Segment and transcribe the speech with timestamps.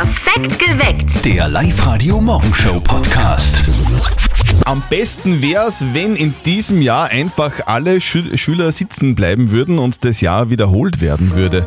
[0.00, 1.24] Perfekt geweckt.
[1.24, 3.64] Der Live-Radio Morgenshow Podcast.
[4.64, 9.80] Am besten wäre es, wenn in diesem Jahr einfach alle Schü Schüler sitzen bleiben würden
[9.80, 11.66] und das Jahr wiederholt werden würde.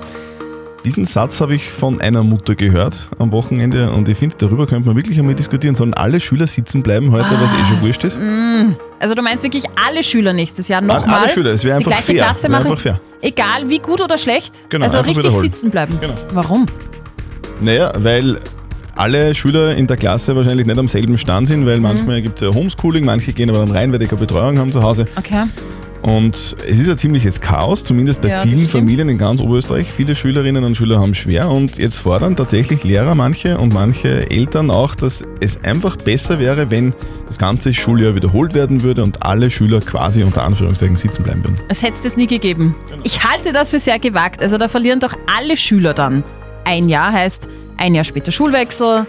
[0.86, 4.88] Diesen Satz habe ich von einer Mutter gehört am Wochenende und ich finde, darüber könnte
[4.88, 5.76] man wirklich einmal diskutieren.
[5.76, 8.18] Sollen alle Schüler sitzen bleiben heute, was eh schon wurscht ist?
[9.02, 11.24] Also du meinst wirklich alle Schüler nächstes Jahr nochmal?
[11.24, 12.24] alle Schüler, es wäre Die einfach gleiche fair.
[12.24, 13.02] Klasse Wäre machen, einfach fair.
[13.20, 14.70] egal wie gut oder schlecht?
[14.70, 15.42] Genau, also richtig wiederholen.
[15.42, 15.98] sitzen bleiben.
[16.00, 16.16] Genau.
[16.32, 16.66] Warum?
[17.62, 18.40] Naja, weil
[18.96, 21.66] alle Schüler in der Klasse wahrscheinlich nicht am selben Stand sind, Mhm.
[21.66, 24.58] weil manchmal gibt es ja Homeschooling, manche gehen aber dann rein, weil die keine Betreuung
[24.60, 25.08] haben zu Hause.
[25.18, 25.44] Okay.
[26.02, 28.68] Und es ist ein ziemliches Chaos, zumindest bei Ja, vielen.
[28.68, 29.92] Familien in ganz Oberösterreich.
[29.92, 34.72] Viele Schülerinnen und Schüler haben schwer und jetzt fordern tatsächlich Lehrer manche und manche Eltern
[34.72, 36.96] auch, dass es einfach besser wäre, wenn
[37.28, 41.58] das ganze Schuljahr wiederholt werden würde und alle Schüler quasi unter Anführungszeichen sitzen bleiben würden.
[41.70, 42.76] Es hätte es nie gegeben.
[43.04, 44.42] Ich halte das für sehr gewagt.
[44.42, 46.24] Also da verlieren doch alle Schüler dann.
[46.66, 49.06] Ein Jahr heißt ein Jahr später Schulwechsel,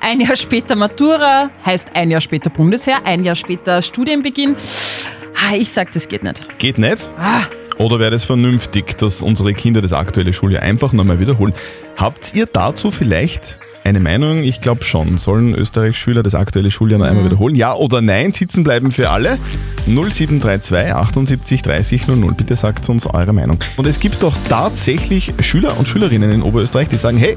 [0.00, 4.56] ein Jahr später Matura, heißt ein Jahr später Bundesheer, ein Jahr später Studienbeginn.
[5.36, 6.58] Ah, Ich sag, das geht nicht.
[6.58, 7.08] Geht nicht?
[7.18, 7.42] Ah.
[7.78, 11.54] Oder wäre es vernünftig, dass unsere Kinder das aktuelle Schuljahr einfach nochmal wiederholen?
[11.96, 14.42] Habt ihr dazu vielleicht eine Meinung?
[14.44, 15.18] Ich glaube schon.
[15.18, 17.10] Sollen Österreichs-Schüler das aktuelle Schuljahr noch Mhm.
[17.10, 17.54] einmal wiederholen?
[17.54, 18.32] Ja oder nein?
[18.32, 19.38] Sitzen bleiben für alle?
[19.86, 22.34] 0732 78 30 00.
[22.34, 23.58] Bitte sagt uns eure Meinung.
[23.76, 27.36] Und es gibt doch tatsächlich Schüler und Schülerinnen in Oberösterreich, die sagen, hey,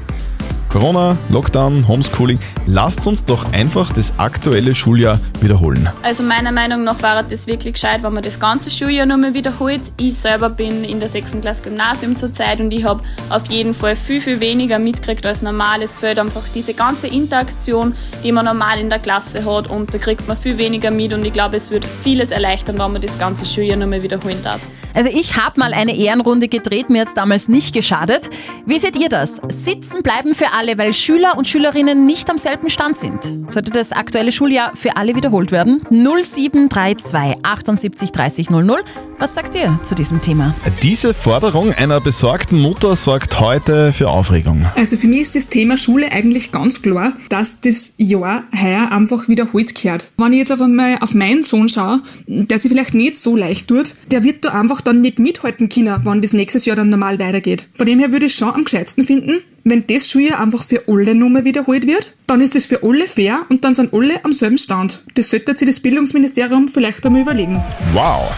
[0.76, 5.88] Corona, Lockdown, Homeschooling, lasst uns doch einfach das aktuelle Schuljahr wiederholen.
[6.02, 9.80] Also meiner Meinung nach wäre das wirklich gescheit, wenn man das ganze Schuljahr nochmal wiederholt.
[9.96, 11.40] Ich selber bin in der 6.
[11.40, 15.80] Klasse Gymnasium zurzeit und ich habe auf jeden Fall viel, viel weniger mitgekriegt als normal.
[15.80, 19.96] Es fehlt einfach diese ganze Interaktion, die man normal in der Klasse hat und da
[19.96, 23.18] kriegt man viel weniger mit und ich glaube, es wird vieles erleichtern, wenn man das
[23.18, 24.66] ganze Schuljahr nochmal wiederholen darf.
[24.96, 28.30] Also ich habe mal eine Ehrenrunde gedreht, mir hat damals nicht geschadet.
[28.64, 29.42] Wie seht ihr das?
[29.48, 33.20] Sitzen bleiben für alle, weil Schüler und Schülerinnen nicht am selben Stand sind.
[33.48, 35.82] Sollte das aktuelle Schuljahr für alle wiederholt werden?
[35.90, 38.84] 0732 78 30 00.
[39.18, 40.54] Was sagt ihr zu diesem Thema?
[40.82, 44.66] Diese Forderung einer besorgten Mutter sorgt heute für Aufregung.
[44.76, 49.28] Also für mich ist das Thema Schule eigentlich ganz klar, dass das Jahr heuer einfach
[49.28, 50.10] wiederholt gehört.
[50.18, 53.68] Wenn ich jetzt auf einmal auf meinen Sohn schaue, der sich vielleicht nicht so leicht
[53.68, 57.18] tut, der wird da einfach dann nicht mithalten können, wenn das nächstes Jahr dann normal
[57.18, 57.68] weitergeht.
[57.74, 61.16] Von dem her würde ich schon am gescheitsten finden, wenn das Schuljahr einfach für alle
[61.16, 64.58] nochmal wiederholt wird, dann ist das für alle fair und dann sind alle am selben
[64.58, 65.02] Stand.
[65.14, 67.62] Das sollte sich das Bildungsministerium vielleicht einmal überlegen.
[67.92, 68.30] Wow.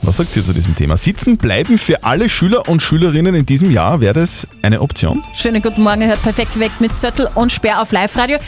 [0.00, 0.96] Was sagt ihr zu diesem Thema?
[0.96, 5.22] Sitzen bleiben für alle Schüler und Schülerinnen in diesem Jahr, wäre das eine Option?
[5.34, 8.38] Schönen guten Morgen, ihr hört perfekt weg mit Zöttel und Sperr auf Live-Radio.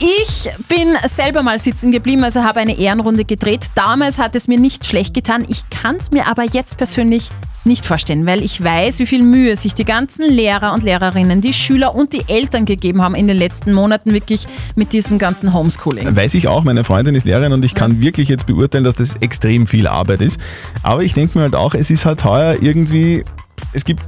[0.00, 3.66] Ich bin selber mal sitzen geblieben, also habe eine Ehrenrunde gedreht.
[3.76, 5.44] Damals hat es mir nicht schlecht getan.
[5.48, 7.30] Ich kann es mir aber jetzt persönlich
[7.64, 11.52] nicht vorstellen, weil ich weiß, wie viel Mühe sich die ganzen Lehrer und Lehrerinnen, die
[11.52, 16.16] Schüler und die Eltern gegeben haben in den letzten Monaten wirklich mit diesem ganzen Homeschooling.
[16.16, 19.16] Weiß ich auch, meine Freundin ist Lehrerin und ich kann wirklich jetzt beurteilen, dass das
[19.18, 20.40] extrem viel Arbeit ist.
[20.82, 23.24] Aber ich denke mir halt auch, es ist halt heuer irgendwie,
[23.72, 24.02] es gibt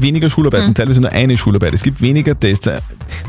[0.00, 2.68] weniger Schularbeiten, teilweise nur eine Schularbeit, es gibt weniger Tests.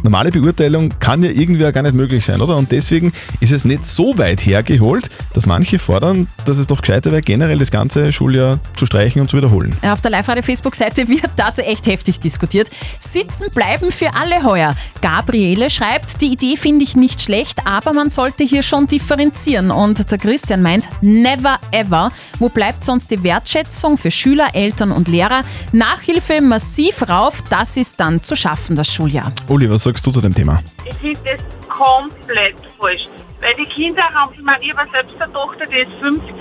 [0.03, 2.55] Normale Beurteilung kann ja irgendwie auch gar nicht möglich sein, oder?
[2.55, 7.11] Und deswegen ist es nicht so weit hergeholt, dass manche fordern, dass es doch gescheiter
[7.11, 9.75] wäre, generell das ganze Schuljahr zu streichen und zu wiederholen.
[9.81, 12.69] Auf der Live-Radio-Facebook-Seite wird dazu echt heftig diskutiert.
[12.99, 14.75] Sitzen bleiben für alle heuer.
[15.01, 19.71] Gabriele schreibt, die Idee finde ich nicht schlecht, aber man sollte hier schon differenzieren.
[19.71, 22.11] Und der Christian meint, never ever.
[22.39, 25.43] Wo bleibt sonst die Wertschätzung für Schüler, Eltern und Lehrer?
[25.71, 29.29] Nachhilfe massiv rauf, das ist dann zu schaffen, das Schuljahr.
[29.49, 30.63] Uli, was sagst du zu dem Thema?
[30.85, 33.03] Ich finde das komplett falsch.
[33.41, 36.31] Weil die Kinder haben, ich meine, ich habe selbst eine Tochter, die ist 15,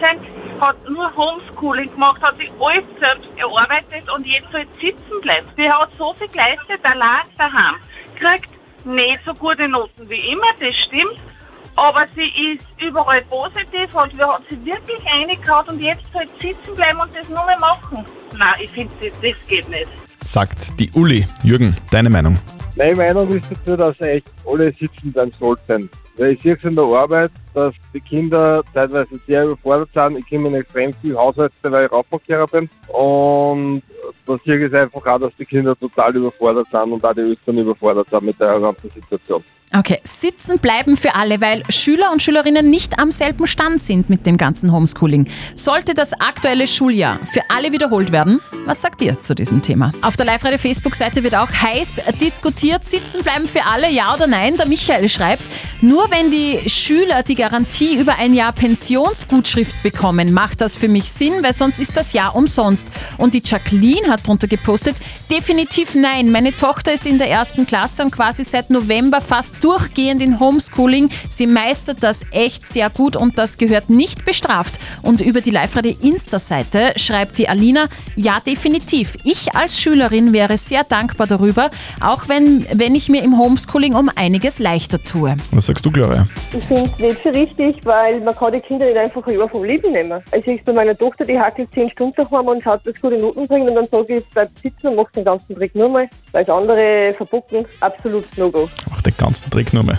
[0.61, 5.49] hat nur Homeschooling gemacht, hat sich alles selbst erarbeitet und jetzt soll sitzen bleiben.
[5.57, 7.75] Sie hat so viel geleistet, allein daheim.
[8.15, 8.53] Kriegt
[8.85, 11.19] nicht so gute Noten wie immer, das stimmt.
[11.77, 16.49] Aber sie ist überall positiv und wir hat sie wirklich reingehauen und jetzt soll sie
[16.49, 18.05] sitzen bleiben und das nur mehr machen.
[18.39, 19.89] Nein, ich finde, das, das geht nicht.
[20.25, 21.27] Sagt die Uli.
[21.43, 22.39] Jürgen, deine Meinung?
[22.77, 25.91] Meine Meinung ist dazu, dass echt alle sitzen bleiben sollten.
[26.17, 30.19] Weil ich sehe es in der Arbeit, dass die Kinder teilweise sehr überfordert sind.
[30.19, 32.69] Ich kenne in extrem viel Haushalte, weil ich Rauchverkehrer bin.
[32.89, 33.83] Und
[34.27, 37.21] da sehe ich es einfach auch, dass die Kinder total überfordert sind und auch die
[37.21, 39.43] Eltern überfordert sind mit der ganzen Situation.
[39.77, 44.25] Okay, sitzen bleiben für alle, weil Schüler und Schülerinnen nicht am selben Stand sind mit
[44.25, 45.29] dem ganzen Homeschooling.
[45.55, 48.41] Sollte das aktuelle Schuljahr für alle wiederholt werden?
[48.67, 49.91] Was sagt ihr zu diesem Thema?
[50.07, 54.57] Auf der Live-Radio-Facebook-Seite wird auch heiß diskutiert, sitzen bleiben für alle, ja oder nein?
[54.57, 55.43] Der Michael schreibt,
[55.81, 60.33] nur wenn die Schüler die Garantie über ein Jahr Pensionsgutschrift bekommen.
[60.33, 62.89] Macht das für mich Sinn, weil sonst ist das Jahr umsonst.
[63.19, 64.97] Und die Jacqueline hat drunter gepostet,
[65.31, 66.31] definitiv nein.
[66.31, 71.11] Meine Tochter ist in der ersten Klasse und quasi seit November fast durchgehend in Homeschooling.
[71.29, 74.81] Sie meistert das echt sehr gut und das gehört nicht bestraft.
[75.03, 79.19] Und über die Live-Radio Insta-Seite schreibt die Alina, ja definitiv.
[79.23, 81.71] Ich als Schülerin wäre sehr dankbar darüber,
[82.01, 85.37] auch wenn, wenn ich mir im Homeschooling um einiges leichter tue.
[85.51, 86.25] Was sagst du, Gloria?
[86.57, 89.65] Ich finde es nicht für richtig, weil man kann die Kinder nicht einfach über vom
[89.65, 90.23] Leben nehmen.
[90.31, 93.47] Also ich bei meiner Tochter, die hackelt zehn Stunden daheim und schaut, dass gute Noten
[93.47, 96.49] bringt und dann sage ich, bleib sitzen und mach den ganzen Trick nur mal, weil
[96.51, 98.69] andere verbocken, absolut No-Go.
[98.93, 99.99] Auch den ganzen Trick nur mal.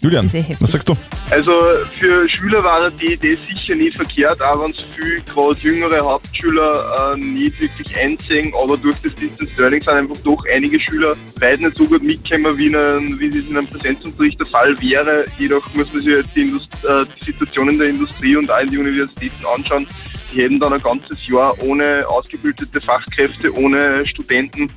[0.00, 0.60] Julian, Das ist eh heftig.
[0.60, 0.96] was sagst du?
[1.30, 1.52] Also
[1.98, 7.14] für Schüler war die Idee sicher nicht verkehrt, auch wenn es viel gerade jüngere Hauptschüler
[7.14, 11.60] äh, nicht wirklich einsehen, aber durch das Distance Learning sind einfach doch einige Schüler weit
[11.60, 15.24] nicht so gut mitgekommen, wie, in einem, wie es in einem Präsenzunterricht der Fall wäre.
[15.36, 18.60] Jedoch muss man sich jetzt die, Indust äh, die Situation in der Industrie und auch
[18.60, 19.86] in die Universitäten anschauen.
[20.32, 24.70] Die hätten dann ein ganzes Jahr ohne ausgebildete Fachkräfte, ohne Studenten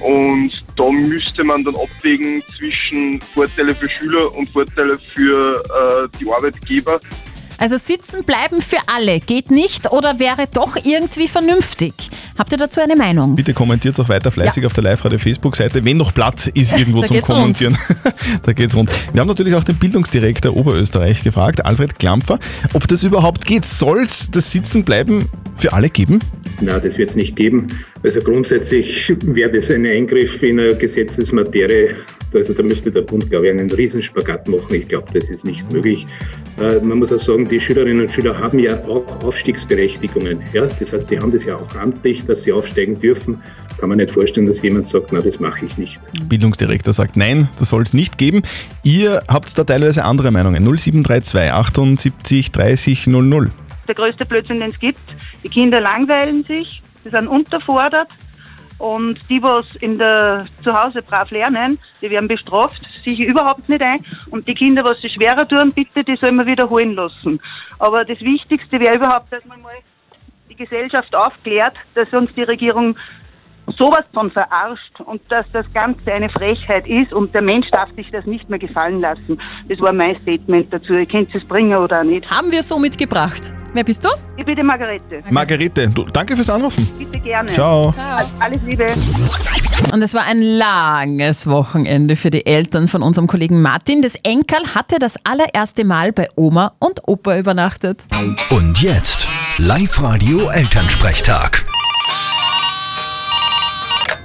[0.00, 6.30] und da müsste man dann abwägen zwischen Vorteile für Schüler und Vorteile für äh, die
[6.30, 7.00] Arbeitgeber.
[7.58, 11.94] Also sitzen bleiben für alle geht nicht oder wäre doch irgendwie vernünftig.
[12.36, 13.34] Habt ihr dazu eine Meinung?
[13.34, 17.20] Bitte kommentiert auch weiter fleißig auf der Live-Radio Facebook-Seite, wenn noch Platz ist irgendwo zum.
[17.22, 17.76] Kommentieren.
[18.42, 18.90] da geht's rund.
[19.12, 22.38] Wir haben natürlich auch den Bildungsdirektor Oberösterreich gefragt, Alfred Klampfer,
[22.74, 23.64] ob das überhaupt geht.
[23.64, 25.24] Soll es das Sitzenbleiben
[25.56, 26.18] für alle geben?
[26.60, 27.68] Na, das wird es nicht geben.
[28.02, 31.94] Also grundsätzlich wäre das ein Eingriff in eine Gesetzesmaterie.
[32.34, 34.74] Also da müsste der Bund, glaube ich, einen Riesenspagat machen.
[34.74, 36.06] Ich glaube, das ist nicht möglich.
[36.60, 40.42] Äh, man muss auch sagen, die Schülerinnen und Schüler haben ja auch Aufstiegsberechtigungen.
[40.52, 40.66] Ja?
[40.78, 43.40] Das heißt, die haben das ja auch amtlich, dass sie aufsteigen dürfen.
[43.78, 46.00] Kann man nicht vorstellen, dass jemand sagt, na, das mache ich nicht.
[46.28, 48.42] Bildungsdirektor sagt, nein, das soll es nicht geben.
[48.82, 50.64] Ihr habt da teilweise andere Meinungen.
[50.64, 53.50] 0732 78 30 00.
[53.86, 55.00] der größte Blödsinn, den es gibt.
[55.44, 58.08] Die Kinder langweilen sich, sie sind unterfordert
[58.78, 63.68] und die, was in der zu Hause brav lernen, die werden bestraft, sehe ich überhaupt
[63.68, 64.04] nicht ein.
[64.30, 67.40] Und die Kinder, was sie schwerer tun, bitte, die soll man wiederholen lassen.
[67.78, 69.72] Aber das Wichtigste wäre überhaupt, dass man mal
[70.50, 72.96] die Gesellschaft aufklärt, dass uns die Regierung
[73.76, 78.10] sowas von verarscht und dass das Ganze eine Frechheit ist und der Mensch darf sich
[78.10, 79.40] das nicht mehr gefallen lassen.
[79.68, 80.92] Das war mein Statement dazu.
[80.92, 82.30] Ihr könnt es bringen oder nicht.
[82.30, 83.52] Haben wir so mitgebracht.
[83.76, 84.08] Wer bist du?
[84.38, 85.22] Ich bin die Margarete.
[85.28, 86.88] Margarete, du, danke fürs Anrufen.
[86.98, 87.52] Bitte gerne.
[87.52, 87.94] Ciao.
[88.38, 88.86] Alles Liebe.
[89.92, 94.00] Und es war ein langes Wochenende für die Eltern von unserem Kollegen Martin.
[94.00, 98.06] Das Enkel hatte das allererste Mal bei Oma und Opa übernachtet.
[98.48, 99.28] Und jetzt
[99.58, 101.66] Live-Radio Elternsprechtag.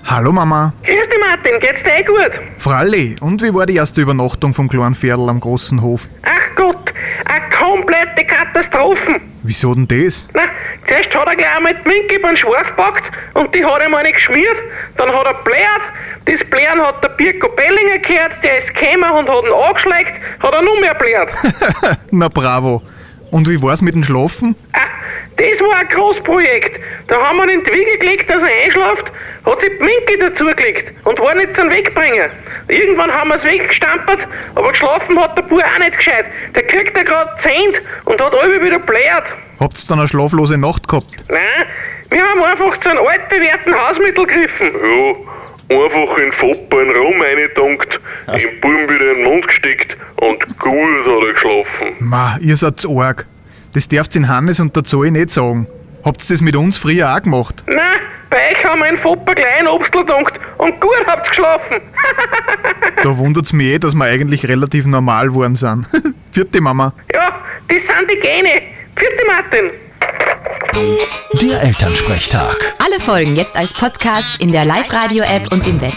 [0.06, 0.72] Hallo Mama.
[0.84, 2.32] Grüß dich Martin, geht's dir eh gut?
[2.56, 6.08] Fralli, und wie war die erste Übernachtung vom kleinen Pferdl am großen Hof?
[6.24, 6.94] Ach Gott,
[7.26, 9.20] eine komplette Katastrophe.
[9.44, 10.28] Wieso denn das?
[10.34, 10.44] Na,
[10.88, 13.04] zuerst hat er gleich einmal die Minke beim Schwarf gepackt
[13.34, 14.58] und die hat ihm eine geschmiert.
[14.98, 15.82] Dann hat er blärt.
[16.26, 20.54] Das Blären hat der Birko Bellinger gehört, der ist gekommen und hat ihn angeschlägt, hat
[20.54, 21.30] er noch mehr blärt.
[22.12, 22.84] Na bravo.
[23.32, 24.56] Und wie war's mit dem Schlafen?
[24.74, 24.80] ah,
[25.38, 26.80] das war ein Großprojekt.
[27.08, 29.12] Da haben wir ihn in die Wiege gelegt, dass er einschlaft,
[29.46, 32.30] hat sich die Minke dazugelegt und war nicht zum Wegbringen.
[32.68, 36.26] Irgendwann haben wir es weggestampert, aber geschlafen hat der Bub auch nicht gescheit.
[36.56, 39.26] Der kriegt ja gerade Zehnt und hat alle wieder blärt.
[39.60, 41.26] Habt's dann eine schlaflose Nacht gehabt?
[41.30, 41.66] Nein,
[42.10, 44.72] wir haben einfach zu einem altbewährten Hausmittel gegriffen.
[44.74, 50.60] Ja, einfach in Fopper in Rum reingetunkt, den Buben wieder in den Mund gesteckt und
[50.60, 51.96] gut hat er geschlafen.
[52.00, 53.26] Ma, ihr seid arg.
[53.74, 55.68] Das darft's in Hannes und der Zoe nicht sagen.
[56.04, 57.64] Habt's das mit uns früher auch gemacht?
[57.68, 57.78] Nein,
[58.30, 61.78] bei euch haben wir in Fopper gleich einen Obstl getunkt und gut habt's geschlafen.
[63.04, 65.86] Da wundert's mich eh, dass wir eigentlich relativ normal geworden sind.
[66.32, 66.94] Vierte Mama.
[67.14, 68.62] ja, das sind die Gene.
[68.96, 69.72] Vierte Martin.
[71.42, 72.74] Der Elternsprechtag.
[72.80, 75.94] Alle Folgen jetzt als Podcast in der Live-Radio-App und im Web.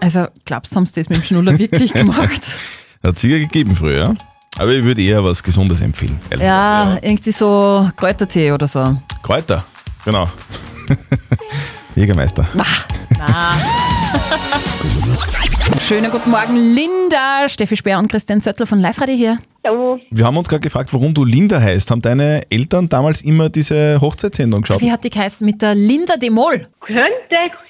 [0.00, 2.58] Also, glaubst du, haben sie das mit dem Schnuller wirklich gemacht?
[3.04, 4.14] Hat es ja gegeben früher, ja?
[4.58, 6.18] Aber ich würde eher was Gesundes empfehlen.
[6.30, 8.96] ehrlich Ja, gesagt, irgendwie so Kräutertee oder so.
[9.22, 9.64] Kräuter,
[10.04, 10.28] genau.
[11.96, 12.46] Jägermeister.
[15.80, 19.38] Schönen guten Morgen, Linda, Steffi Speer und Christian Zöttl von Live Radio hier.
[19.64, 19.70] Ja,
[20.10, 21.90] Wir haben uns gerade gefragt, warum du Linda heißt.
[21.90, 24.80] Haben deine Eltern damals immer diese Hochzeitssendung geschaut?
[24.80, 26.66] Wie hat die geheißen mit der Linda de Mol?
[26.80, 27.10] könnte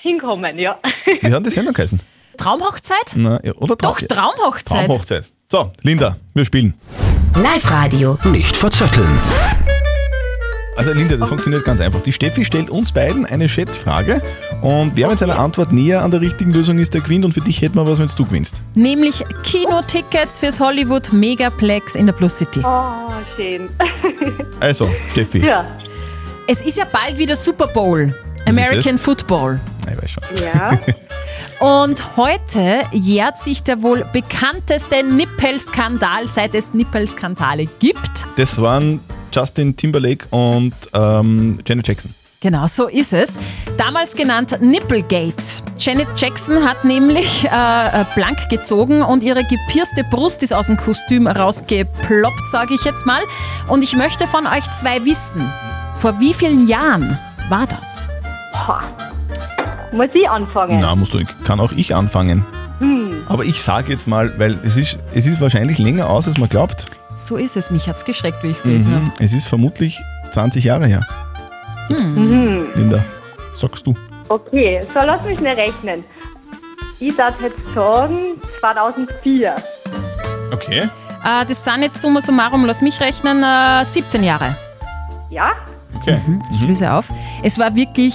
[0.00, 0.78] hinkommen, ja.
[1.20, 2.00] Wie hat die Sendung geheißen?
[2.36, 3.12] Traumhochzeit?
[3.14, 4.86] Na, ja, oder Doch, Traum- Traumhochzeit.
[4.86, 5.28] Traumhochzeit.
[5.52, 6.72] So, Linda, wir spielen.
[7.34, 8.16] Live-Radio.
[8.24, 9.18] Nicht verzetteln.
[10.78, 12.00] Also Linda, das funktioniert ganz einfach.
[12.00, 14.22] Die Steffi stellt uns beiden eine Schätzfrage
[14.62, 17.42] und wer mit seiner Antwort näher an der richtigen Lösung ist, der gewinnt und für
[17.42, 18.62] dich hätten wir was, wenn du gewinnst.
[18.74, 22.62] Nämlich Kinotickets fürs Hollywood Megaplex in der Plus City.
[22.64, 23.68] Oh, schön.
[24.58, 25.40] Also, Steffi.
[25.40, 25.66] ja.
[26.46, 28.14] Es ist ja bald wieder Super Bowl.
[28.46, 28.96] Was American?
[28.96, 29.60] Football.
[29.86, 30.22] Ich weiß schon.
[30.42, 30.78] Ja.
[31.62, 38.26] Und heute jährt sich der wohl bekannteste Nippelskandal, seit es Nippelskandale gibt.
[38.34, 38.98] Das waren
[39.32, 42.12] Justin Timberlake und ähm, Janet Jackson.
[42.40, 43.38] Genau, so ist es.
[43.78, 45.62] Damals genannt Nipplegate.
[45.78, 50.76] Janet Jackson hat nämlich äh, äh, blank gezogen und ihre gepierste Brust ist aus dem
[50.76, 53.22] Kostüm rausgeploppt, sage ich jetzt mal.
[53.68, 55.48] Und ich möchte von euch zwei wissen,
[55.94, 58.08] vor wie vielen Jahren war das?
[58.52, 59.11] Boah.
[59.92, 60.78] Muss ich anfangen?
[60.80, 62.46] Na, musst du, kann auch ich anfangen.
[62.78, 63.22] Hm.
[63.28, 66.48] Aber ich sage jetzt mal, weil es ist, es ist wahrscheinlich länger aus, als man
[66.48, 66.86] glaubt.
[67.14, 67.70] So ist es.
[67.70, 69.12] Mich hat's geschreckt, wie ich gelesen Mhm.
[69.18, 70.00] Es ist vermutlich
[70.32, 71.06] 20 Jahre her.
[71.88, 72.00] habe.
[72.00, 72.14] Hm.
[72.14, 72.66] Mhm.
[72.74, 73.04] Linda,
[73.54, 73.94] sagst du.
[74.28, 76.04] Okay, so lass mich nicht rechnen.
[76.98, 78.18] Ich darf jetzt sagen
[78.60, 79.56] 2004.
[80.52, 80.88] Okay.
[81.24, 84.56] Äh, das sind jetzt summa summarum, lass mich rechnen, äh, 17 Jahre.
[85.30, 85.50] Ja?
[86.00, 86.18] Okay.
[86.52, 87.12] Ich löse auf.
[87.42, 88.14] Es war wirklich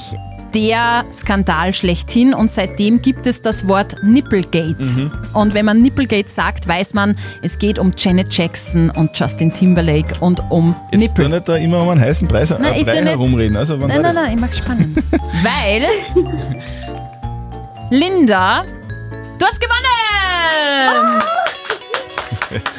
[0.54, 4.84] der Skandal schlechthin und seitdem gibt es das Wort Nipplegate.
[4.86, 5.12] Mhm.
[5.34, 10.16] Und wenn man Nipplegate sagt, weiß man, es geht um Janet Jackson und Justin Timberlake
[10.20, 11.26] und um Jetzt Nippel.
[11.26, 13.10] tu nicht da immer um einen heißen Preis, Nein, äh, ich Brei nicht.
[13.10, 13.58] herumreden.
[13.58, 14.98] Also, Nein, nein, nein, ich mach's spannend.
[15.44, 15.84] Weil,
[17.90, 18.64] Linda,
[19.40, 21.22] du hast gewonnen!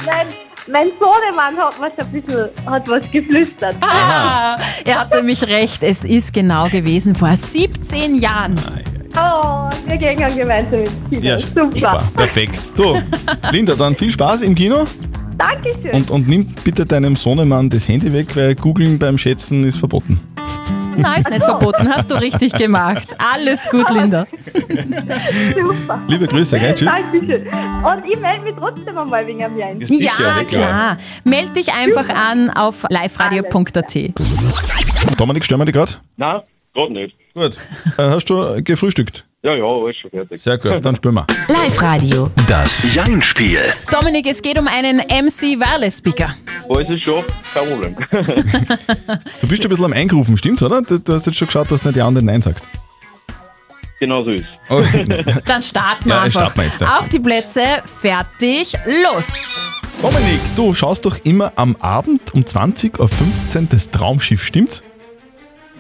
[0.07, 0.27] Mein,
[0.71, 3.77] mein Sohnemann hat schon ein bisschen hat was geflüstert.
[3.81, 8.57] Ah, er hat nämlich recht, es ist genau gewesen vor 17 Jahren.
[9.17, 11.23] Oh, wir gehen dann gemeinsam ins Kino.
[11.23, 12.03] Ja, Super.
[12.15, 12.59] Perfekt.
[12.77, 13.01] Du,
[13.51, 14.85] Linda, dann viel Spaß im Kino
[15.37, 15.93] Dankeschön.
[15.93, 20.21] und, und nimm bitte deinem Sohnemann das Handy weg, weil googeln beim Schätzen ist verboten.
[20.99, 23.15] Nein, ist nicht verboten, hast du richtig gemacht.
[23.19, 24.27] Alles gut, Linda.
[25.55, 26.03] Super.
[26.09, 26.75] Liebe Grüße, gell?
[26.75, 26.89] Tschüss.
[26.91, 27.47] Dankeschön.
[27.47, 29.81] Und ich melde mich trotzdem einmal wegen am Jan.
[29.81, 30.99] Ja, klar.
[31.25, 33.97] Meld dich einfach an auf liveradio.at.
[35.19, 35.93] Dominik, stören wir dich gerade?
[36.17, 36.41] Nein,
[36.75, 37.17] gerade nicht.
[37.35, 37.57] Gut.
[37.99, 39.25] Äh, Hast du gefrühstückt?
[39.43, 40.43] Ja, ja, alles schon fertig.
[40.43, 41.27] Sehr gut, dann spielen wir.
[41.47, 42.29] Live-Radio.
[42.49, 43.61] Das Jein-Spiel.
[43.91, 46.35] Dominik, es geht um einen MC Wireless Speaker.
[46.69, 47.97] Alles ist schon, kein Problem.
[49.41, 50.83] Du bist schon ein bisschen am Eingrufen, stimmt's, oder?
[50.83, 52.67] Du, du hast jetzt schon geschaut, dass du nicht die anderen Nein sagst.
[54.01, 55.05] genau so ist Okay.
[55.47, 56.41] Dann starten wir Ja, einfach.
[56.41, 56.99] starten wir jetzt, ja.
[56.99, 59.49] Auf die Plätze, fertig, los.
[60.03, 64.83] Dominik, du schaust doch immer am Abend um 20.15 Uhr das Traumschiff, stimmt's?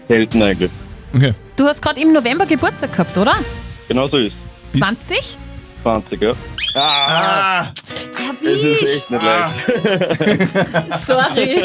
[0.06, 0.70] Selten eigentlich.
[1.14, 1.34] Okay.
[1.56, 3.34] Du hast gerade im November Geburtstag gehabt, oder?
[3.88, 4.34] Genau so ist
[4.76, 5.38] 20?
[5.82, 6.30] 20, ja.
[6.76, 7.66] Ah,
[8.49, 10.93] Es ist echt nicht leicht.
[10.93, 11.62] Sorry.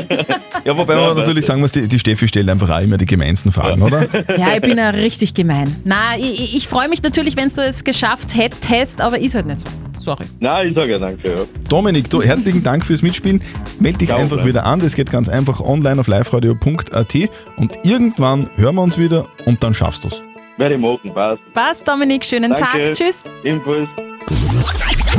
[0.66, 3.52] ja, wobei man natürlich sagen muss, die, die Steffi stellt einfach auch immer die gemeinsten
[3.52, 4.08] Fragen, oder?
[4.38, 5.76] Ja, ich bin ja richtig gemein.
[5.84, 9.60] Na, ich, ich- freue mich natürlich, wenn du es geschafft hättest, aber ist halt nicht
[9.60, 9.66] so.
[10.00, 10.26] Sorry.
[10.40, 11.38] Nein, ich sage ja danke, ja.
[11.70, 13.42] Dominik, du, herzlichen Dank fürs Mitspielen.
[13.80, 14.48] Meld dich einfach Problem.
[14.48, 14.80] wieder an.
[14.82, 17.16] Das geht ganz einfach online auf liveradio.at
[17.58, 20.22] und irgendwann hören wir uns wieder und dann schaffst du's.
[20.58, 21.42] Werde ich machen, passt.
[21.54, 22.86] Passt, Dominik, schönen Danke.
[22.86, 22.94] Tag.
[22.94, 23.32] Tschüss.
[23.44, 23.88] Ebenfalls.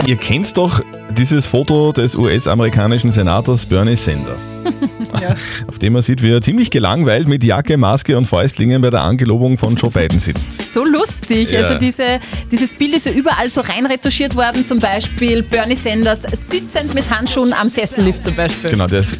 [0.06, 0.80] Ihr kennt doch
[1.10, 4.38] dieses Foto des US-amerikanischen Senators Bernie Sanders.
[5.68, 9.02] Auf dem man sieht, wie er ziemlich gelangweilt mit Jacke, Maske und Fäustlingen bei der
[9.02, 10.72] Angelobung von Joe Biden sitzt.
[10.72, 11.52] So lustig.
[11.52, 11.60] Ja.
[11.60, 12.18] Also diese,
[12.50, 14.64] dieses Bild ist ja überall so reinretuschiert worden.
[14.64, 18.70] Zum Beispiel Bernie Sanders sitzend mit Handschuhen am Sessellift zum Beispiel.
[18.70, 19.16] Genau, der ist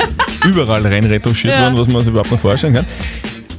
[0.47, 1.65] überall rein retuschiert Ja.
[1.65, 2.87] worden, was man sich überhaupt nicht vorstellen kann.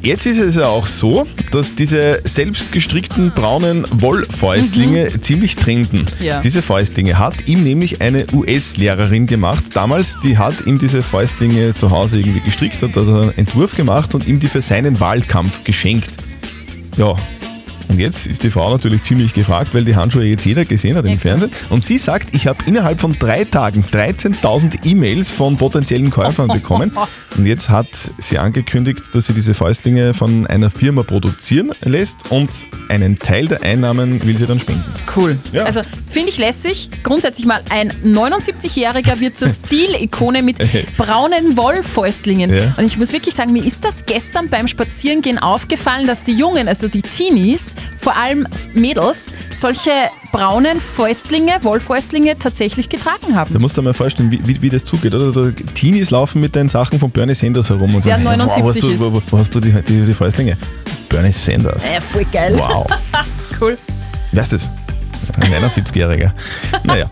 [0.06, 6.06] Jetzt ist es ja auch so, dass diese selbstgestrickten braunen Wollfäustlinge ziemlich trenden.
[6.20, 6.42] Ja.
[6.42, 9.64] Diese Fäustlinge hat ihm nämlich eine US-Lehrerin gemacht.
[9.74, 14.28] Damals, die hat ihm diese Fäustlinge zu Hause irgendwie gestrickt, hat einen Entwurf gemacht und
[14.28, 16.12] ihm die für seinen Wahlkampf geschenkt.
[16.98, 17.16] Ja.
[17.88, 21.06] Und jetzt ist die Frau natürlich ziemlich gefragt, weil die Handschuhe jetzt jeder gesehen hat
[21.06, 21.52] im Fernsehen.
[21.70, 26.92] Und sie sagt, ich habe innerhalb von drei Tagen 13.000 E-Mails von potenziellen Käufern bekommen.
[27.38, 27.88] Und jetzt hat
[28.18, 32.50] sie angekündigt, dass sie diese Fäustlinge von einer Firma produzieren lässt und
[32.88, 34.86] einen Teil der Einnahmen will sie dann spenden.
[35.14, 35.38] Cool.
[35.52, 35.64] Ja.
[35.64, 36.90] Also finde ich lässig.
[37.04, 40.60] Grundsätzlich mal ein 79-Jähriger wird zur Stilikone mit
[40.96, 42.56] braunen Wollfäustlingen.
[42.56, 42.74] Ja.
[42.78, 46.70] Und ich muss wirklich sagen, mir ist das gestern beim Spazierengehen aufgefallen, dass die Jungen,
[46.70, 49.92] also die Teenies, vor allem Mädels, solche
[50.32, 53.54] braunen Fäustlinge, Wollfäustlinge tatsächlich getragen haben.
[53.54, 55.14] Da musst du dir mal vorstellen, wie, wie, wie das zugeht.
[55.14, 55.32] Oder?
[55.32, 58.84] Da Teenies laufen mit den Sachen von Bernie Sanders herum und sagen, 79 wow, hast
[58.84, 60.58] du, wo, wo, wo hast du die, die, diese Fäustlinge?
[61.10, 61.86] Bernie Sanders.
[61.86, 62.58] Äh, voll geil.
[62.58, 62.86] Wow.
[63.62, 63.78] cool.
[64.32, 64.70] Wer ist das?
[65.38, 66.32] Ein 71-Jähriger.
[66.84, 67.10] Naja.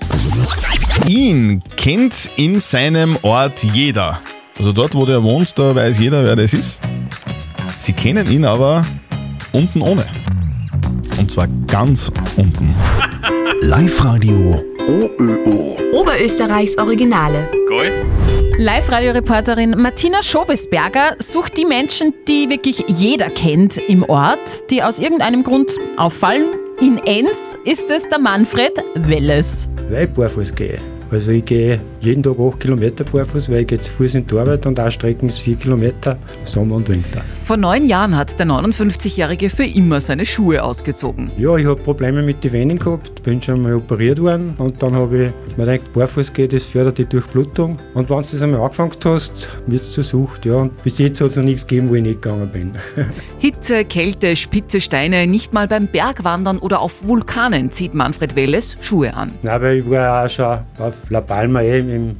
[1.08, 4.20] Ihn kennt in seinem Ort jeder.
[4.58, 6.82] Also dort, wo der wohnt, da weiß jeder, wer das ist.
[7.77, 8.86] Sie kennen ihn aber
[9.51, 10.05] unten ohne.
[11.24, 12.75] Und zwar ganz unten.
[13.62, 15.77] Live-Radio OÖO.
[15.94, 17.48] Oberösterreichs Originale.
[18.58, 25.46] Live-Radio-Reporterin Martina Schobesberger sucht die Menschen, die wirklich jeder kennt im Ort, die aus irgendeinem
[25.46, 26.48] Grund auffallen.
[26.82, 29.70] In Enns ist es der Manfred Welles.
[29.89, 30.77] Weil ich barfuß gehe.
[31.13, 34.36] Also ich gehe jeden Tag 8 Kilometer barfuß, weil ich gehe zu Fuß in die
[34.36, 37.22] Arbeit und auch Strecken ist 4 Kilometer, Sommer und Winter.
[37.43, 41.29] Vor neun Jahren hat der 59-Jährige für immer seine Schuhe ausgezogen.
[41.38, 44.96] Ja, ich habe Probleme mit den Venen gehabt, bin schon mal operiert worden und dann
[44.96, 47.77] habe ich mir gedacht, barfuß geht, das fördert die Durchblutung.
[47.93, 50.45] Und wenn du das einmal angefangen hast, wird es zur Sucht.
[50.45, 52.72] Ja, und bis jetzt hat es noch nichts gegeben, wo ich nicht gegangen bin.
[53.39, 59.13] Hitze, Kälte, spitze Steine, nicht mal beim Bergwandern oder auf Vulkanen zieht Manfred Welles Schuhe
[59.13, 59.31] an.
[59.41, 62.15] Nein, aber ich war auch schon auf La Palma eh, im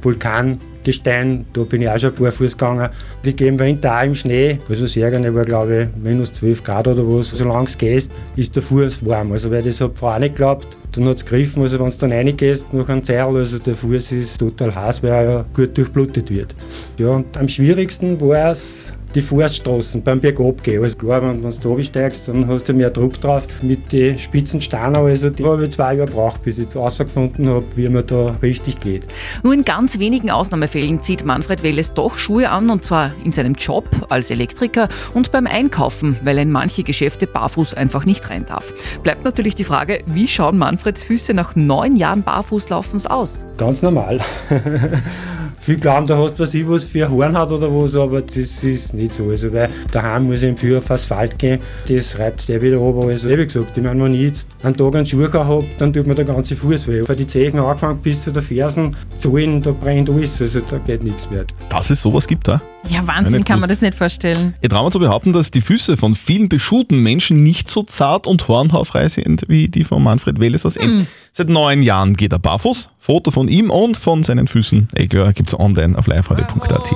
[0.84, 2.88] Vulkangestein, da bin ich auch schon barfuß gegangen.
[3.22, 6.62] Ich gehe im Winter auch im Schnee, also sehr gerne war glaube ich minus 12
[6.62, 7.28] Grad oder was.
[7.30, 9.32] Solange es geht, ist der Fuß warm.
[9.32, 10.66] Also weil das hat die Frau auch nicht geglaubt.
[10.92, 14.12] Dann hat es gegriffen, also wenn du dann reingehst, nach einem Zerl, also der Fuß
[14.12, 16.54] ist total heiß, weil er gut durchblutet wird.
[16.98, 20.82] Ja, und am schwierigsten war es die Forststraßen beim Bergabgehen.
[20.82, 23.46] Also klar, wenn, wenn du steigst, dann hast du mehr Druck drauf.
[23.62, 27.64] Mit den spitzen Steinen, also die habe ich zwei Jahre gebraucht, bis ich herausgefunden habe,
[27.76, 29.06] wie man da richtig geht.
[29.42, 33.54] Nur in ganz wenigen Ausnahmefällen zieht Manfred Welles doch Schuhe an und zwar in seinem
[33.54, 38.44] Job als Elektriker und beim Einkaufen, weil er in manche Geschäfte barfuß einfach nicht rein
[38.46, 38.72] darf.
[39.02, 43.44] Bleibt natürlich die Frage, wie schauen Manfreds Füße nach neun Jahren Barfußlaufens aus?
[43.56, 44.20] Ganz normal.
[45.64, 48.92] Viele glauben, da hast was, ich, was für Horn hat oder was, aber das ist
[48.92, 49.30] nicht so.
[49.30, 53.08] Also, weil daheim muss ich im auf Asphalt gehen, das reibt der wieder runter.
[53.08, 56.06] Also, wie gesagt, ich meine, wenn ich jetzt einen Tag einen Schuh habe, dann tut
[56.06, 57.00] mir der ganze Fuß weh.
[57.08, 61.02] Bei den Zehen angefangen bis zu den Fersen, Zehen, da brennt alles, also da geht
[61.02, 61.44] nichts mehr.
[61.70, 62.60] Dass es sowas gibt, da?
[62.88, 64.54] Ja, Wahnsinn, kann man das nicht vorstellen.
[64.60, 68.26] Ich traue mir zu behaupten, dass die Füße von vielen beschuhten Menschen nicht so zart
[68.26, 70.96] und hornhaarfrei sind wie die von Manfred Welles aus Enns.
[70.96, 71.06] Mm.
[71.32, 72.90] Seit neun Jahren geht er barfuß.
[72.98, 74.88] Foto von ihm und von seinen Füßen.
[74.94, 76.92] Eh klar, gibt's online auf liveradio.at.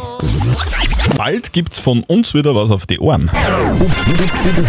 [1.17, 3.31] Bald gibt's von uns wieder was auf die Ohren.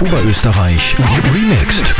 [0.01, 0.95] Oberösterreich
[1.33, 1.93] Remixed.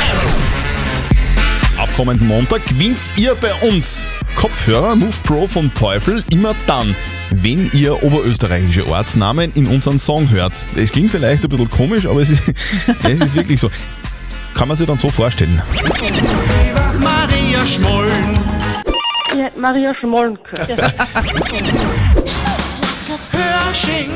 [1.80, 4.06] Ab kommenden Montag gewinnt ihr bei uns
[4.36, 6.94] Kopfhörer Move Pro von Teufel immer dann,
[7.32, 10.66] wenn ihr oberösterreichische Ortsnamen in unseren Song hört.
[10.76, 12.42] Es klingt vielleicht ein bisschen komisch, aber es ist,
[13.04, 13.72] es ist wirklich so.
[14.56, 15.62] Kann man sich dann so vorstellen.
[17.02, 18.38] Maria Schmollen.
[19.32, 20.94] Ich hätte Maria Schmollen gehört.
[23.32, 24.12] Hörsching.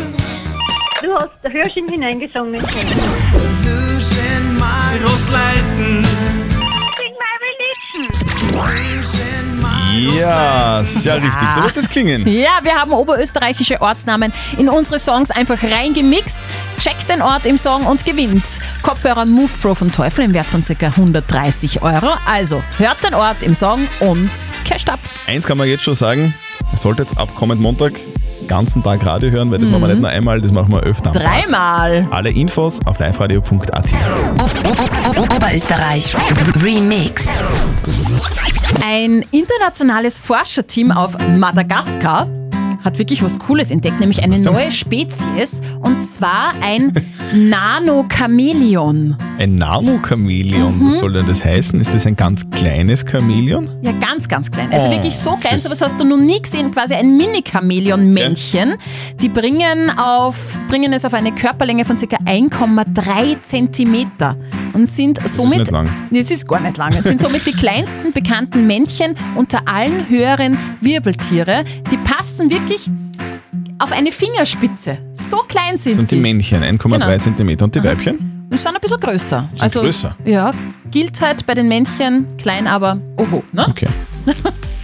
[1.02, 2.62] Du hast Hörsching hineingesungen.
[3.64, 4.58] Lösen
[8.54, 8.74] mal
[10.06, 10.20] Rosleiten.
[10.20, 11.52] Ja, sehr richtig.
[11.54, 12.28] So wird es klingen.
[12.28, 16.40] Ja, wir haben oberösterreichische Ortsnamen in unsere Songs einfach reingemixt.
[16.80, 18.44] Checkt den Ort im Song und gewinnt.
[18.82, 20.88] Kopfhörer Move Pro von Teufel im Wert von ca.
[20.88, 22.10] 130 Euro.
[22.26, 24.32] Also hört den Ort im Song und
[24.68, 25.00] casht ab.
[25.28, 26.34] Eins kann man jetzt schon sagen,
[26.72, 27.94] ihr solltet ab kommenden Montag
[28.48, 29.94] ganzen Tag Radio hören, weil das machen wir Mhm.
[29.94, 31.12] nicht nur einmal, das machen wir öfter.
[31.12, 32.08] Dreimal.
[32.12, 33.94] Alle Infos auf liveradio.at.
[35.18, 36.16] Oberösterreich
[36.64, 37.32] Remixed.
[38.86, 42.28] Ein internationales Forscherteam auf Madagaskar
[42.84, 46.94] hat wirklich was Cooles entdeckt, nämlich eine neue Spezies und zwar ein
[47.34, 49.16] Nanochamäleon.
[49.40, 50.88] Ein Nanochamäleon, Mhm.
[50.88, 51.80] was soll denn das heißen?
[51.80, 53.70] Ist das ein ganz kleines Chamäleon?
[53.82, 54.72] Ja, ganz, ganz klein.
[54.72, 56.72] Also Oh, wirklich so klein, sowas hast du noch nie gesehen.
[56.72, 58.76] Quasi ein Mini-Chamäleon-Männchen.
[59.22, 62.18] Die bringen, auf, bringen es auf eine Körperlänge von ca.
[62.26, 64.36] 1,3 Zentimeter
[64.74, 65.60] und sind somit.
[65.60, 65.88] nicht lang.
[66.12, 67.02] Es ist gar nicht lang.
[67.02, 71.64] Sind somit die kleinsten bekannten Männchen unter allen höheren Wirbeltiere.
[71.92, 72.90] Die passen wirklich
[73.80, 74.98] auf eine Fingerspitze.
[75.14, 77.18] So klein sind, Sind die Männchen 1,3 Genau.
[77.18, 78.48] Zentimeter und die Weibchen?
[78.52, 79.50] Die sind ein bisschen größer.
[79.56, 80.16] Sind größer?
[80.26, 80.52] Ja,
[80.92, 83.44] gilt halt bei den Männchen klein, aber oho.
[83.52, 83.68] Ne?
[83.68, 83.88] Okay.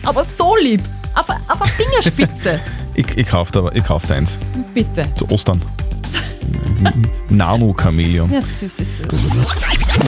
[0.05, 0.81] Aber so lieb.
[1.13, 2.59] Auf, auf eine Fingerspitze.
[2.95, 4.37] Ich, ich kaufe da, ich kauf da eins.
[4.73, 5.03] Bitte.
[5.15, 5.61] Zu Ostern.
[7.29, 8.31] Nano-Chamäleon.
[8.31, 9.55] Ja, süß ist das.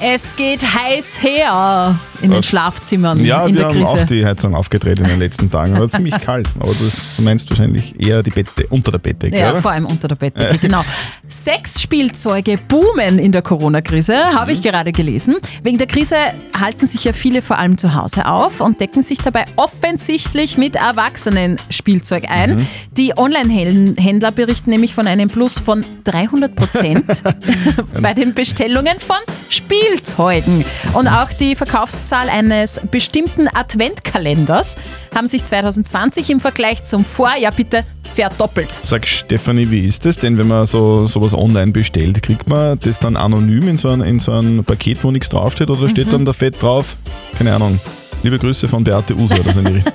[0.02, 2.42] Es geht heiß her in den?
[2.44, 4.06] Schlafzimmern Ja, in wir der haben auch Krise.
[4.08, 5.78] die Heizung aufgedreht in den letzten Tagen.
[5.80, 6.48] War ziemlich kalt.
[6.60, 9.62] Aber das, du meinst wahrscheinlich eher die Bette, unter der Bettdecke, Ja, oder?
[9.62, 10.58] vor allem unter der Bettdecke, Ja.
[10.58, 10.82] genau.
[11.28, 14.58] Sexspielzeuge boomen in der Corona-Krise, habe Mhm.
[14.58, 15.36] ich gerade gelesen.
[15.64, 16.16] Wegen der Krise
[16.60, 20.76] halten sich ja viele vor allem zu Hause auf und decken sich dabei offensichtlich mit
[20.76, 22.56] Erwachsenen-Spielzeug ein.
[22.58, 22.68] Mhm.
[22.98, 27.24] Die Online-Händler berichten nämlich von einem Plus von 300 Prozent
[28.02, 29.18] bei den Bestellungen von
[29.50, 30.64] Spielzeugen.
[30.94, 34.76] Und auch die Verkaufszahl eines bestimmten Adventkalenders
[35.16, 38.74] haben sich 2020 im Vergleich zum Vorjahr bitte verdoppelt.
[38.74, 42.22] Sag Stefanie, wie ist das denn, wenn man so sowas online bestellt?
[42.22, 45.70] Kriegt man das dann anonym in so ein, in so ein Paket, wo nichts draufsteht
[45.70, 46.12] oder steht Mhm.
[46.12, 46.98] dann da fett drauf?
[47.38, 47.80] Keine Ahnung.
[48.24, 49.94] Liebe Grüße von Beate User oder so in die Richtung.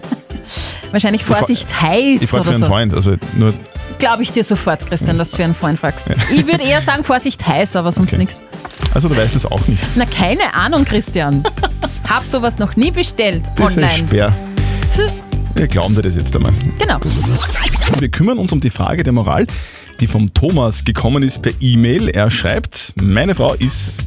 [0.90, 2.66] Wahrscheinlich Vorsicht heiß Ich frage für einen so.
[2.66, 3.52] Freund, also nur
[3.98, 6.06] Glaube ich dir sofort, Christian, dass du für einen Freund fragst.
[6.30, 8.42] Ich würde eher sagen Vorsicht heiß, aber sonst nichts.
[8.94, 9.82] Also du weißt es auch nicht.
[9.96, 11.44] Na, keine Ahnung, Christian.
[12.08, 13.98] Hab sowas noch nie bestellt Das ist ein online.
[14.06, 14.32] Sperr.
[14.90, 15.12] Tch,
[15.54, 16.52] Wir glauben dir das jetzt einmal.
[16.78, 16.98] Genau.
[17.98, 19.46] Wir kümmern uns um die Frage der Moral,
[20.00, 22.08] die vom Thomas gekommen ist per E-Mail.
[22.08, 24.00] Er schreibt, meine Frau ist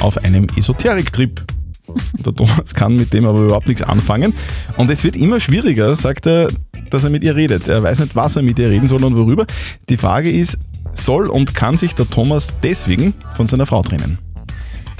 [0.00, 1.40] auf einem Esoterik-Trip.
[2.24, 4.34] Der Thomas kann mit dem aber überhaupt nichts anfangen.
[4.76, 6.48] Und es wird immer schwieriger, sagt er,
[6.90, 7.68] dass er mit ihr redet.
[7.68, 9.46] Er weiß nicht, was er mit ihr reden soll und worüber.
[9.88, 10.58] Die Frage ist,
[10.92, 14.18] soll und kann sich der Thomas deswegen von seiner Frau trennen?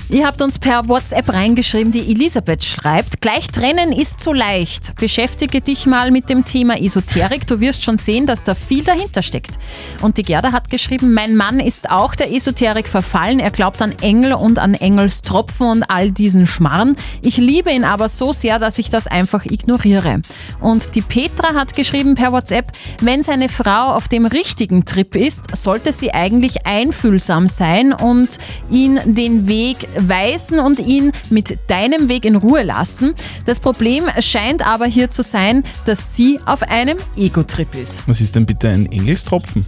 [0.08, 4.94] Ihr habt uns per WhatsApp reingeschrieben, die Elisabeth schreibt, gleich trennen ist zu leicht.
[5.00, 9.22] Beschäftige dich mal mit dem Thema Esoterik, du wirst schon sehen, dass da viel dahinter
[9.22, 9.58] steckt.
[10.02, 13.98] Und die Gerda hat geschrieben, mein Mann ist auch der Esoterik verfallen, er glaubt an
[14.00, 16.94] Engel und an Engelstropfen und all diesen Schmarrn.
[17.20, 20.22] Ich liebe ihn aber so sehr, dass ich das einfach ignoriere.
[20.60, 25.56] Und die Petra hat geschrieben per WhatsApp, wenn seine Frau auf dem richtigen Trip ist,
[25.56, 28.38] sollte sie eigentlich einfühlsam sein und
[28.70, 33.14] ihn den Weg weisen und ihn mit deinem Weg in Ruhe lassen.
[33.44, 38.06] Das Problem scheint aber hier zu sein, dass sie auf einem Ego-Trip ist.
[38.06, 39.64] Was ist denn bitte ein Engelstropfen?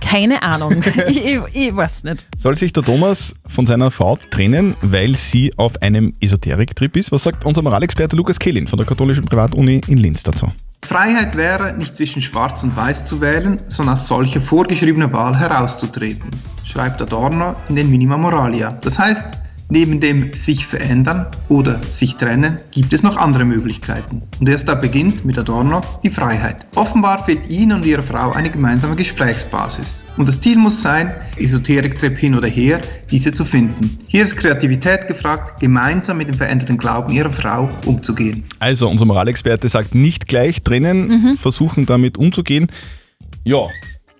[0.00, 0.82] Keine Ahnung.
[1.08, 2.26] ich, ich, ich weiß nicht.
[2.38, 7.12] Soll sich der Thomas von seiner Frau trennen, weil sie auf einem Esoterik-Trip ist?
[7.12, 10.50] Was sagt unser Moralexperte Lukas Kehlin von der katholischen Privatuni in Linz dazu?
[10.82, 16.30] Freiheit wäre, nicht zwischen Schwarz und Weiß zu wählen, sondern als solche vorgeschriebene Wahl herauszutreten,
[16.64, 18.72] schreibt Adorno in den Minima Moralia.
[18.80, 19.28] Das heißt,
[19.70, 24.22] neben dem sich verändern oder sich trennen gibt es noch andere Möglichkeiten.
[24.38, 26.66] Und erst da beginnt mit Adorno die Freiheit.
[26.74, 30.04] Offenbar fehlt Ihnen und Ihrer Frau eine gemeinsame Gesprächsbasis.
[30.16, 32.80] Und das Ziel muss sein, Esoterik-Trip hin oder her,
[33.10, 33.96] diese zu finden.
[34.08, 38.44] Hier ist Kreativität gefragt, gemeinsam mit dem veränderten Glauben Ihrer Frau umzugehen.
[38.58, 41.34] Also, unser Moralexperte sagt nicht gleich trennen, Mhm.
[41.36, 42.66] versuchen damit umzugehen.
[43.44, 43.68] Ja,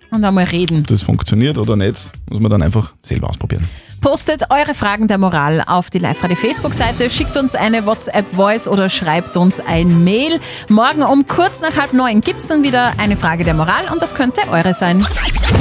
[0.09, 0.85] Und einmal reden.
[0.87, 1.97] das funktioniert oder nicht,
[2.29, 3.63] muss man dann einfach selber ausprobieren.
[4.01, 9.37] Postet eure Fragen der Moral auf die Live-Radio Facebook-Seite, schickt uns eine WhatsApp-Voice oder schreibt
[9.37, 10.39] uns ein Mail.
[10.69, 14.01] Morgen um kurz nach halb neun gibt es dann wieder eine Frage der Moral und
[14.01, 15.05] das könnte eure sein.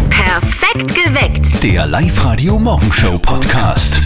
[0.09, 1.63] Perfekt geweckt.
[1.63, 4.01] Der Live-Radio Morgenshow Podcast.